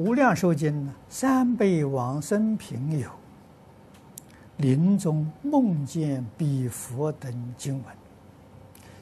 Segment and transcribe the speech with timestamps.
[0.00, 3.06] 无量寿经呢，三辈往生平有，
[4.56, 7.84] 临终梦见彼佛等经文。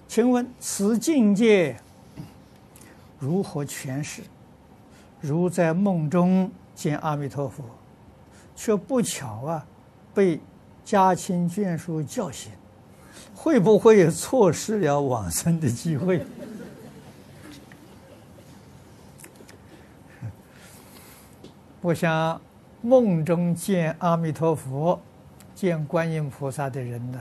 [0.08, 1.76] 请问此境界
[3.16, 4.22] 如何诠释？
[5.20, 7.62] 如在梦中见阿弥陀佛，
[8.56, 9.64] 却不巧啊
[10.12, 10.40] 被
[10.84, 12.50] 家亲眷属叫醒，
[13.36, 16.26] 会不会错失了往生的机会？
[21.80, 22.40] 我想，
[22.82, 25.00] 梦中见阿弥陀佛、
[25.54, 27.20] 见观音菩萨的人呢，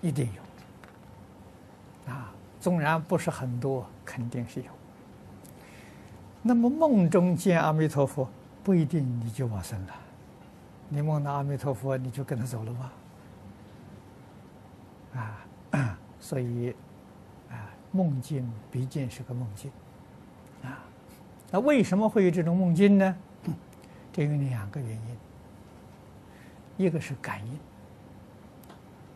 [0.00, 2.12] 一定有。
[2.12, 4.66] 啊，纵然不是很多，肯定是有。
[6.42, 8.28] 那么梦中见阿弥陀佛，
[8.62, 9.94] 不一定你就往生了。
[10.88, 12.92] 你梦到阿弥陀佛，你就跟他走了吗？
[15.72, 16.74] 啊， 所以，
[17.50, 19.72] 啊，梦境毕竟是个梦境。
[20.62, 20.78] 啊，
[21.50, 23.16] 那为什么会有这种梦境呢？
[24.12, 27.58] 这有两个原因，一个是感应，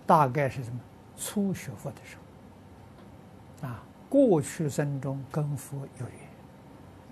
[0.06, 0.80] 大概是什么？
[1.18, 2.16] 初学佛的时
[3.60, 6.18] 候，啊，过去生中跟佛有缘，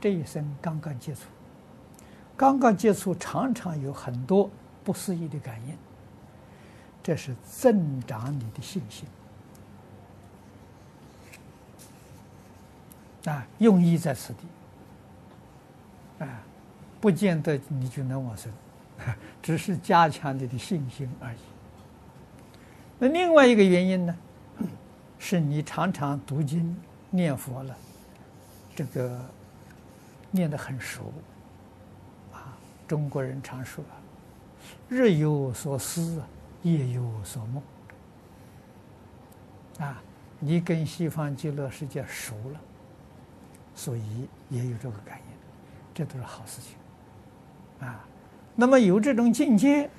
[0.00, 1.22] 这一生刚刚接触，
[2.36, 4.50] 刚刚接触，常常有很多
[4.82, 5.76] 不思议的感应，
[7.02, 9.06] 这是增长你的信心，
[13.26, 14.46] 啊，用意在此地，
[16.24, 16.42] 啊。
[17.04, 18.50] 不见得你就能往生，
[19.42, 21.38] 只是加强你的信心而已。
[22.98, 24.16] 那另外一个原因呢，
[25.18, 26.74] 是你常常读经
[27.10, 27.76] 念佛了，
[28.74, 29.20] 这个
[30.30, 31.12] 念得很熟
[32.32, 32.56] 啊。
[32.88, 33.84] 中国人常说，
[34.88, 36.22] 日有所思，
[36.62, 37.62] 夜有所梦
[39.78, 40.02] 啊。
[40.40, 42.60] 你跟西方极乐世界熟了，
[43.74, 45.36] 所以也有这个感应，
[45.92, 46.78] 这都是好事情。
[47.80, 48.04] 啊，
[48.54, 49.90] 那么有这种境界，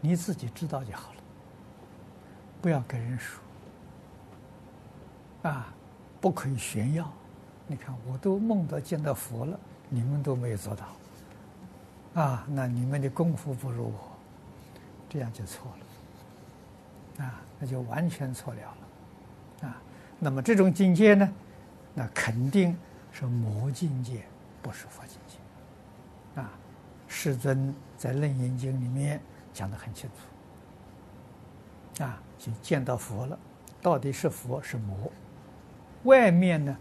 [0.00, 1.20] 你自己知道就好了，
[2.60, 3.40] 不要跟人说。
[5.48, 5.72] 啊，
[6.20, 7.10] 不可以炫耀。
[7.66, 9.58] 你看，我都梦到见到佛了，
[9.88, 12.20] 你们都没有做到。
[12.20, 14.12] 啊，那你们的功夫不如我，
[15.08, 17.24] 这样就错了。
[17.24, 19.68] 啊，那就完全错了了。
[19.68, 19.80] 啊，
[20.18, 21.32] 那么这种境界呢，
[21.94, 22.76] 那肯定。
[23.16, 24.24] 是魔境界，
[24.64, 26.40] 不是佛境界。
[26.40, 26.50] 啊，
[27.06, 29.20] 世尊在《楞严经》里面
[29.52, 30.08] 讲得很清
[31.96, 32.02] 楚。
[32.02, 33.38] 啊，就见到佛了，
[33.82, 35.12] 到底是佛是魔？
[36.04, 36.74] 外面呢，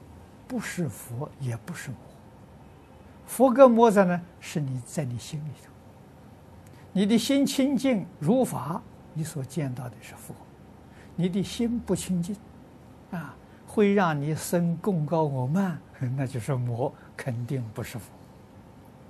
[0.48, 1.98] 不是佛也不是魔。
[3.26, 5.70] 佛跟魔在呢，是你在你心里头。
[6.94, 8.82] 你的心清净如法，
[9.14, 10.34] 你所见到的是佛；
[11.18, 12.36] 你的心不清净，
[13.12, 13.36] 啊。
[13.74, 15.80] 会让你生贡高我慢，
[16.16, 18.12] 那就是魔，肯定不是佛，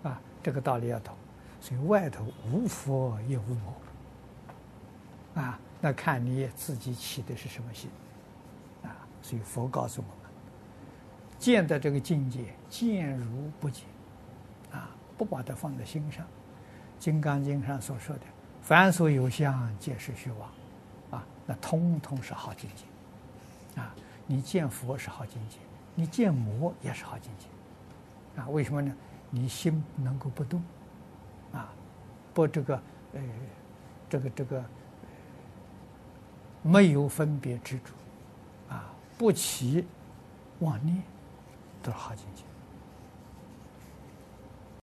[0.08, 1.14] 啊，这个道理要懂。
[1.60, 7.90] 所以外头无佛也无魔，啊，那看你自己起的是什么心，
[8.84, 10.32] 啊，所以佛告诉我们，
[11.38, 13.84] 见的这个境界，见如不见，
[14.72, 16.26] 啊，不把它放在心上。
[16.98, 18.22] 《金刚经》上所说的，
[18.62, 20.50] 凡所有相，皆是虚妄，
[21.20, 23.94] 啊，那通通是好境界，啊。
[24.26, 25.58] 你见佛是好境界，
[25.96, 28.94] 你见魔也是好境界，啊，为什么呢？
[29.30, 30.62] 你心能够不动，
[31.52, 31.74] 啊，
[32.34, 32.76] 不这个，
[33.14, 33.22] 呃，
[34.10, 34.64] 这个这个
[36.62, 39.86] 没有分别执着，啊，不起
[40.60, 41.02] 妄念，
[41.82, 42.44] 都是好境界。